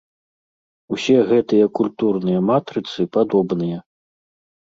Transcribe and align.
Усе 0.95 1.17
гэтыя 1.31 1.65
культурныя 1.81 2.39
матрыцы 2.49 2.99
падобныя. 3.19 3.79